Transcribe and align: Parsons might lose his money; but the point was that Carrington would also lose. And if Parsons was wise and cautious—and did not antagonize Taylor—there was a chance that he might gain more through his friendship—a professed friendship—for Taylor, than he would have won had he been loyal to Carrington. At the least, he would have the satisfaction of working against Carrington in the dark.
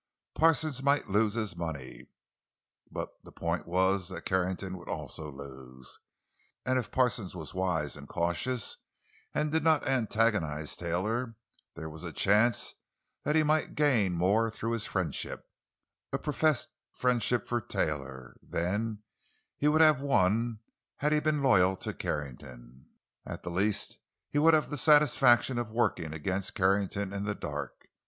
Parsons 0.33 0.81
might 0.81 1.09
lose 1.11 1.35
his 1.35 1.55
money; 1.55 2.07
but 2.89 3.09
the 3.23 3.31
point 3.31 3.67
was 3.67 4.09
that 4.09 4.25
Carrington 4.25 4.75
would 4.79 4.89
also 4.89 5.31
lose. 5.31 5.99
And 6.65 6.79
if 6.79 6.89
Parsons 6.89 7.35
was 7.35 7.53
wise 7.53 7.95
and 7.95 8.07
cautious—and 8.07 9.51
did 9.51 9.63
not 9.63 9.85
antagonize 9.87 10.75
Taylor—there 10.75 11.87
was 11.87 12.03
a 12.03 12.11
chance 12.11 12.73
that 13.25 13.35
he 13.35 13.43
might 13.43 13.75
gain 13.75 14.13
more 14.15 14.49
through 14.49 14.71
his 14.71 14.87
friendship—a 14.87 16.17
professed 16.17 16.69
friendship—for 16.91 17.61
Taylor, 17.61 18.37
than 18.41 19.03
he 19.55 19.67
would 19.67 19.81
have 19.81 20.01
won 20.01 20.61
had 20.97 21.13
he 21.13 21.19
been 21.19 21.43
loyal 21.43 21.75
to 21.75 21.93
Carrington. 21.93 22.87
At 23.23 23.43
the 23.43 23.51
least, 23.51 23.99
he 24.31 24.39
would 24.39 24.55
have 24.55 24.71
the 24.71 24.77
satisfaction 24.77 25.59
of 25.59 25.71
working 25.71 26.11
against 26.11 26.55
Carrington 26.55 27.13
in 27.13 27.23
the 27.23 27.35
dark. 27.35 27.87